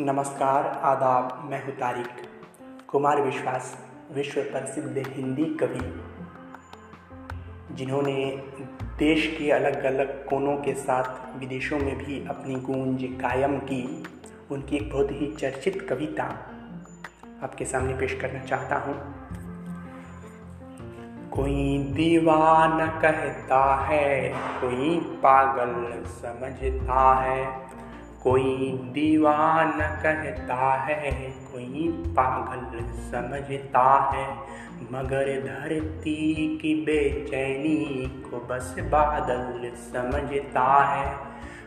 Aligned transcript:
नमस्कार, 0.00 0.66
आदाब, 0.66 1.48
मैं 1.50 1.64
हूँ 1.64 1.72
तारिक। 1.72 2.08
कुमार 2.88 3.20
विश्वास 3.20 3.86
विश्व 4.12 4.42
प्रसिद्ध 4.42 5.04
हिंदी 5.08 5.44
कवि, 5.44 6.02
जिन्होंने 7.74 8.42
देश 8.98 9.36
के 9.38 9.50
अलग 9.50 9.84
अलग 9.84 10.26
कोनों 10.26 10.56
के 10.56 10.74
साथ 10.74 11.38
विदेशों 11.38 11.78
में 11.78 11.98
भी 11.98 12.26
अपनी 12.26 12.54
गूंज 12.54 13.04
कायम 13.22 13.58
की। 13.58 14.04
उनकी 14.50 14.76
एक 14.76 14.92
बहुत 14.92 15.08
ही 15.10 15.34
चर्चित 15.34 15.86
कविता 15.90 16.24
आपके 17.42 17.64
सामने 17.64 17.94
पेश 17.94 18.14
करना 18.20 18.44
चाहता 18.44 18.76
हूँ। 18.76 19.25
कोई 21.36 21.78
दीवाना 21.78 22.86
कहता 22.86 23.74
है, 23.76 24.34
कोई 24.34 25.00
पागल 25.00 26.04
समझता 26.04 27.14
है। 27.14 27.66
कोई 28.22 28.72
दीवाना 28.92 30.02
कहता 30.02 30.74
है, 30.74 31.30
कोई 31.30 31.88
पागल 32.08 32.78
समझता 32.84 34.12
है। 34.14 34.36
मगर 34.92 35.24
धरती 35.24 36.58
की 36.62 36.74
बेचैनी 36.74 38.06
को 38.30 38.36
बस 38.36 38.76
बादल 38.78 39.70
समझता 39.74 40.84
है। 40.84 41.16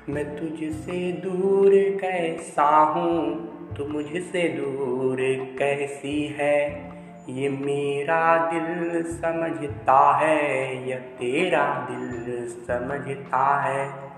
मैं 0.09 0.35
तुझसे 0.35 1.11
दूर 1.11 1.71
कैसा 2.01 2.77
हूँ, 2.77 3.49
तू 3.77 3.85
मुझसे 3.85 4.49
दूर 4.49 5.17
कैसी 5.59 6.35
है? 6.39 6.89
ये 7.29 7.49
मेरा 7.49 8.51
दिल 8.51 9.03
समझता 9.03 10.17
है, 10.17 10.89
या 10.89 10.99
तेरा 10.99 11.87
दिल 11.91 12.47
समझता 12.49 13.61
है। 13.61 14.09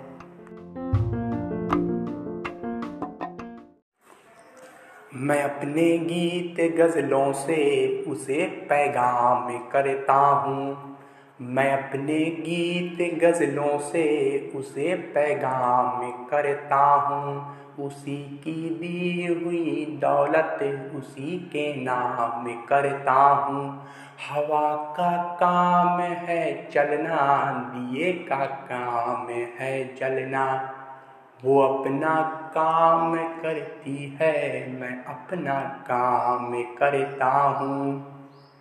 मैं 5.16 5.44
अपने 5.44 5.98
गीत 5.98 6.76
गज़लों 6.78 7.32
से 7.34 7.60
उसे 8.08 8.46
पैगाम 8.70 9.58
करता 9.70 10.14
हूँ। 10.14 10.91
मैं 11.42 11.72
अपने 11.72 12.26
गीत 12.26 13.22
गज़लों 13.22 13.80
से 13.80 14.04
उसे 14.56 14.96
पैगाम 14.96 16.12
करता 16.12 16.84
हूँ। 16.86 17.58
उसी 17.80 18.42
की 18.44 18.70
दी 18.70 19.26
हुई 19.26 19.86
दौलत 20.02 20.60
उसी 20.96 21.38
के 21.38 21.84
नाम 21.84 22.66
करता 22.66 23.14
हूँ। 23.14 23.88
हवा 24.30 24.76
का 24.76 25.18
काम 25.18 26.02
है 26.02 26.70
चलना, 26.72 27.52
दिए 27.76 28.14
का 28.14 28.46
काम 28.46 29.30
है 29.30 29.96
चलना 29.96 30.74
वो 31.46 31.62
अपना 31.62 32.22
काम 32.54 33.16
करती 33.16 34.18
है, 34.22 34.72
मैं 34.80 35.04
अपना 35.04 35.60
काम 35.60 36.64
करता 36.64 37.32
हूँ। 37.32 38.21